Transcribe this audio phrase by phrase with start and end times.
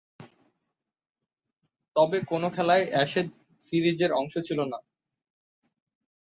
[1.95, 3.27] তবে, কোন খেলাই অ্যাশেজ
[3.63, 4.79] সিরিজের অংশ ছিল না।